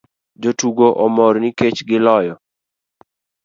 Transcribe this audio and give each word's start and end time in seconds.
Jotugo 0.41 0.87
omor 1.05 1.33
nikech 1.41 1.79
giloyo 1.87 2.35